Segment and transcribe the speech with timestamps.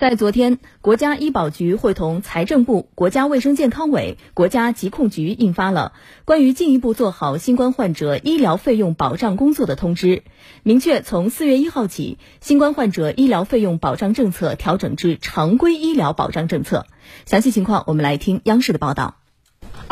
[0.00, 5.92] 在昨天，国家医保局会同财政部、国家卫生健康委、国家疾控局印发了
[6.24, 10.22] 关于进一步做好新冠患者医疗费用保障工作的通知，
[10.62, 16.86] 明确从四月一号起，新冠患者医疗费用保障政策调整至常规医疗保障政策。
[17.26, 19.19] 详细情况，我们来听央视的报道。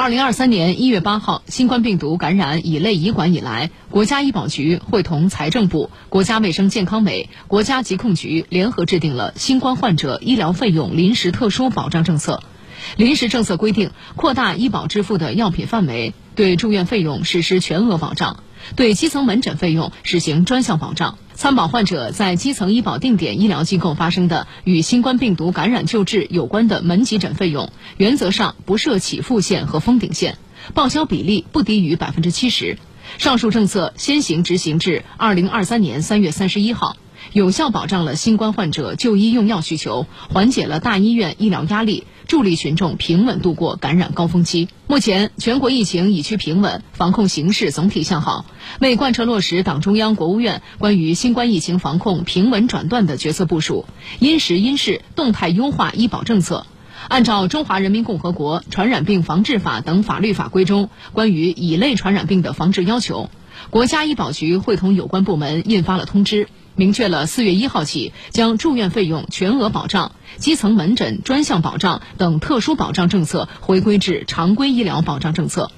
[0.00, 12.44] 二零二三年一月八号，新冠病毒感染乙类乙管以来，国家医保局会同财政部、国家卫生健康委、国家疾控局联合制定了新冠患者医疗费用临时特殊保障政策。
[12.96, 18.44] 临时政策规定，扩大医保支付的药品范围，对住院费用实施全额保障，
[18.76, 21.18] 对基层门诊费用实行专项保障。
[21.34, 30.36] 参保患者在基层医保定点医疗机构发生的与新冠病毒感染救治有关的门急诊费用，原则上不设起付线和封顶线，
[30.74, 32.78] 报销比例不低于百分之七十。
[33.18, 36.96] 上述政策先行执行至二零二三年三月三十一号。
[37.32, 44.68] 有效保障了新冠患者就医用药需求，缓解了大医院医疗压力，助力群众平稳度过感染高峰期。
[44.86, 48.46] 目前，全国疫情已趋平稳，防控形势总体向好。
[48.80, 53.84] 为贯彻落实党中央、国务院关于新冠疫情防控平稳转段的决策部署，
[54.18, 56.66] 因时因势动态优化医保政策，
[57.08, 63.28] 按照《中华人民共和国传染病防治法》等法律法规中关于乙类传染病的防治要求，
[63.70, 66.48] 国家医保局会同有关部门印发了通知。
[66.78, 75.72] 明确了四月一号起，将住院费用全额保障、基层门诊专项保障等特殊保障政策回归至常规医疗保障政策。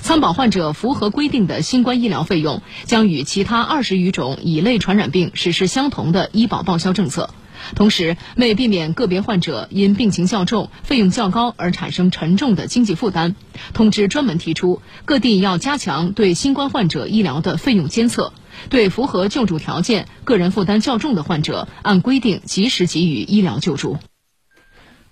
[0.00, 7.30] 参保患者符合规定的新冠医疗费用，将与其他二十余种乙类传染病实施相同的医保报销政策。
[7.76, 13.36] 同时，为避免个别患者因病情较重、费用较高而产生沉重的经济负担，
[13.72, 18.32] 通知专门提出，各地要加强对新冠患者医疗的费用监测。
[18.68, 23.96] 对符合救助条件、个人负担较重的患者，按规定及时给予医疗救助。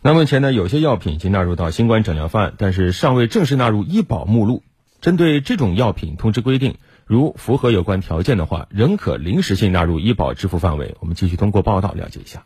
[0.02, 4.62] 那目前呢，有些药品已经纳入到新冠诊疗方案，但是尚未正式纳入医保目录。
[5.00, 6.76] 针对这种药品，通知规定，
[7.06, 10.97] 如符合有关条件的话，仍可临时性纳入医保支付范围。
[11.00, 12.44] 我们继续通过报道了解一下。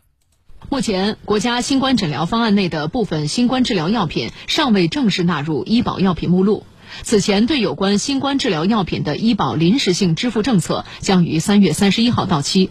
[0.69, 6.63] 目前，国家新冠诊疗方案内的部分新冠治疗药品尚未正式纳入医保药品目录。
[7.01, 12.69] 此前，对有关新冠治疗药品的医保临时性支付政策将于三月三十一号到期。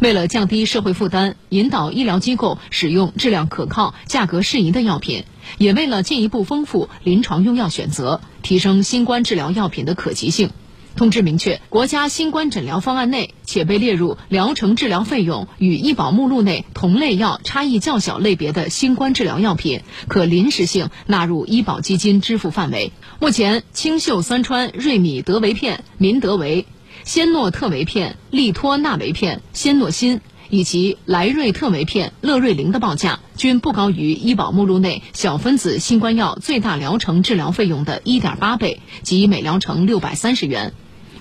[0.00, 5.24] 为了降低社会负担，引导医疗机构使用质量可靠、价格适宜的药品，
[5.58, 10.50] 也为了进一步丰富临床用药选择，提升新冠治疗药品的可及性。
[10.96, 22.92] 通知明确，国家新冠诊疗方案内且被列入疗程治疗费用与医保目录内同类药差异较小类别的新冠治疗药品，可临时性纳入医保基金支付范围。
[23.18, 26.64] 目前，清秀三川瑞米德韦片、民德韦、
[27.02, 40.72] 仙诺特韦片、利托那韦片、仙诺欣以及莱瑞特韦片、乐瑞灵的报价均不高于医保目录内小分子新冠药最大疗程治疗费用的一点八倍，即每疗程六百三十元。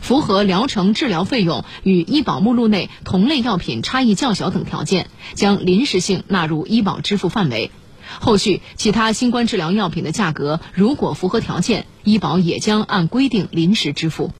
[0.03, 7.71] 符合疗程治疗费用与医保目录内同类药品差异较小等条件，将临时性纳入医保支付范围。
[8.19, 14.31] 后续其他新冠治疗药品的价格如果符合条件，医保也将按规定临时支付。